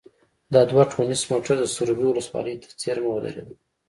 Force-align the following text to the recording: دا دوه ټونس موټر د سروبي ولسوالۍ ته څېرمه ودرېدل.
دا 0.53 0.61
دوه 0.69 0.83
ټونس 0.93 1.21
موټر 1.31 1.55
د 1.59 1.65
سروبي 1.75 2.05
ولسوالۍ 2.07 2.55
ته 2.63 2.67
څېرمه 2.81 3.09
ودرېدل. 3.11 3.55